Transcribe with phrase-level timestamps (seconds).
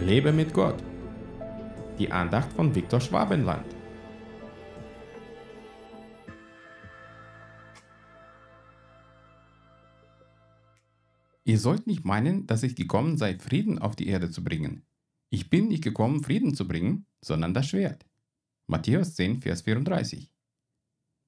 [0.00, 0.82] Lebe mit Gott.
[1.98, 3.64] Die Andacht von Viktor Schwabenland.
[11.44, 14.84] Ihr sollt nicht meinen, dass ich gekommen sei, Frieden auf die Erde zu bringen.
[15.30, 18.04] Ich bin nicht gekommen, Frieden zu bringen, sondern das Schwert.
[18.66, 20.30] Matthäus 10, Vers 34.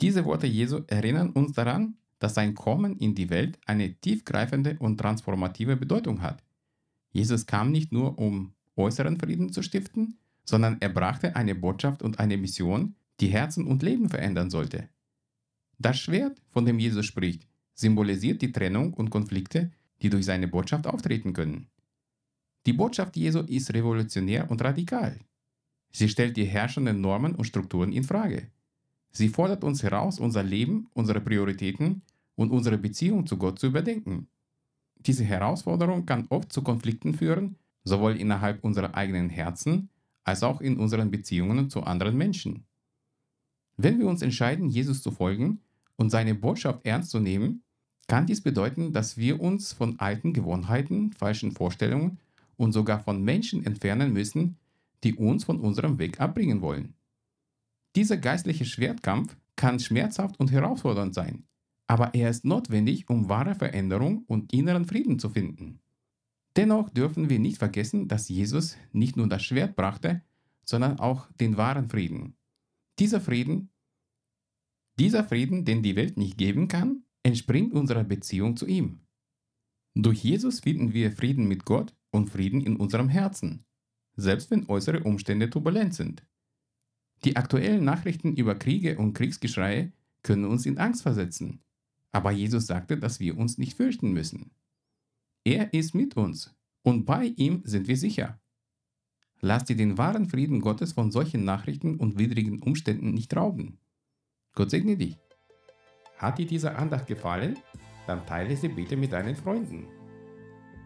[0.00, 4.98] Diese Worte Jesu erinnern uns daran, dass sein Kommen in die Welt eine tiefgreifende und
[4.98, 6.42] transformative Bedeutung hat.
[7.10, 12.20] Jesus kam nicht nur, um äußeren Frieden zu stiften, sondern er brachte eine Botschaft und
[12.20, 14.88] eine Mission, die Herzen und Leben verändern sollte.
[15.78, 19.70] Das Schwert, von dem Jesus spricht, symbolisiert die Trennung und Konflikte,
[20.02, 21.68] die durch seine Botschaft auftreten können.
[22.66, 25.18] Die Botschaft Jesu ist revolutionär und radikal.
[25.90, 28.50] Sie stellt die herrschenden Normen und Strukturen in Frage.
[29.10, 32.02] Sie fordert uns heraus, unser Leben, unsere Prioritäten
[32.34, 34.28] und unsere Beziehung zu Gott zu überdenken.
[35.00, 39.88] Diese Herausforderung kann oft zu Konflikten führen, sowohl innerhalb unserer eigenen Herzen
[40.24, 42.64] als auch in unseren Beziehungen zu anderen Menschen.
[43.76, 45.60] Wenn wir uns entscheiden, Jesus zu folgen
[45.96, 47.62] und seine Botschaft ernst zu nehmen,
[48.08, 52.18] kann dies bedeuten, dass wir uns von alten Gewohnheiten, falschen Vorstellungen
[52.56, 54.56] und sogar von Menschen entfernen müssen,
[55.04, 56.94] die uns von unserem Weg abbringen wollen.
[57.94, 61.44] Dieser geistliche Schwertkampf kann schmerzhaft und herausfordernd sein,
[61.88, 65.80] aber er ist notwendig, um wahre Veränderung und inneren Frieden zu finden.
[66.54, 70.22] Dennoch dürfen wir nicht vergessen, dass Jesus nicht nur das Schwert brachte,
[70.64, 72.36] sondern auch den wahren Frieden.
[72.98, 73.70] Dieser Frieden,
[74.98, 79.00] dieser Frieden, den die Welt nicht geben kann, entspringt unserer Beziehung zu ihm.
[79.94, 83.64] Durch Jesus finden wir Frieden mit Gott und Frieden in unserem Herzen,
[84.16, 86.26] selbst wenn äußere Umstände turbulent sind.
[87.24, 91.62] Die aktuellen Nachrichten über Kriege und Kriegsgeschreie können uns in Angst versetzen.
[92.12, 94.50] Aber Jesus sagte, dass wir uns nicht fürchten müssen.
[95.44, 98.40] Er ist mit uns und bei ihm sind wir sicher.
[99.40, 103.78] Lass dir den wahren Frieden Gottes von solchen Nachrichten und widrigen Umständen nicht rauben.
[104.54, 105.16] Gott segne dich.
[106.16, 107.56] Hat dir diese Andacht gefallen?
[108.06, 109.86] Dann teile sie bitte mit deinen Freunden.